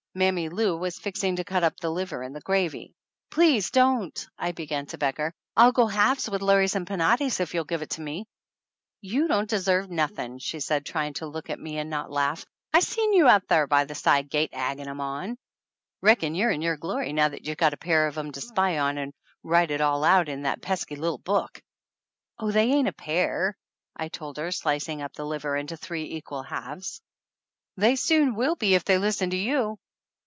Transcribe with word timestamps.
Mammy 0.13 0.49
Lou 0.49 0.75
was 0.77 0.99
fixing 0.99 1.37
to 1.37 1.45
cut 1.45 1.63
up 1.63 1.79
the 1.79 1.89
liver 1.89 2.21
in 2.21 2.33
the 2.33 2.41
gravy. 2.41 2.93
"Please 3.29 3.71
don't," 3.71 4.27
I 4.37 4.51
began 4.51 4.85
to 4.87 4.97
beg 4.97 5.15
her, 5.19 5.33
"I'll 5.55 5.71
go 5.71 5.87
halves 5.87 6.29
with 6.29 6.41
Lares 6.41 6.75
and 6.75 6.85
Penates 6.85 7.39
if 7.39 7.53
you'll 7.53 7.63
give 7.63 7.81
it 7.81 7.91
to 7.91 8.01
me!" 8.01 8.25
"You 9.11 9.29
don't 9.29 9.49
deserve 9.49 9.89
nothin'," 9.89 10.37
she 10.39 10.59
said, 10.59 10.85
trying 10.85 11.13
to 11.13 11.27
look 11.27 11.49
at 11.49 11.61
me 11.61 11.77
and 11.77 11.89
not 11.89 12.11
laugh. 12.11 12.45
"I 12.73 12.81
seen 12.81 13.13
you 13.13 13.29
out 13.29 13.47
thar 13.47 13.67
by 13.67 13.85
the 13.85 13.95
side 13.95 14.29
gate, 14.29 14.49
aggin' 14.51 14.89
'em 14.89 14.99
on! 14.99 15.37
Reckon 16.01 16.35
you're 16.35 16.51
in 16.51 16.61
your 16.61 16.75
glory, 16.75 17.13
now 17.13 17.29
that 17.29 17.45
you've 17.45 17.55
got 17.55 17.73
a 17.73 17.77
pair 17.77 18.05
of 18.05 18.17
'em 18.17 18.33
to 18.33 18.41
spy 18.41 18.79
on 18.79 18.97
and 18.97 19.13
write 19.43 19.71
it 19.71 19.79
all 19.79 20.03
out 20.03 20.27
in 20.27 20.41
that 20.41 20.61
pesky 20.61 20.97
little 20.97 21.19
book!" 21.19 21.61
"Oh, 22.37 22.51
they 22.51 22.69
ain't 22.73 22.89
a 22.89 22.91
pair!" 22.91 23.55
I 23.95 24.09
told 24.09 24.35
her, 24.35 24.51
slicing 24.51 25.01
up 25.01 25.13
the 25.13 25.25
liver 25.25 25.55
into 25.55 25.77
three 25.77 26.03
equal 26.03 26.43
halves. 26.43 27.01
THE 27.77 27.85
ANNALS 27.85 27.85
OF 27.85 27.85
ANN 27.85 27.89
"They 27.89 27.95
soon 28.25 28.35
will 28.35 28.55
be 28.57 28.75
if 28.75 28.83
they 28.83 28.97
listen 28.97 29.29
to 29.29 29.37
you 29.37 29.79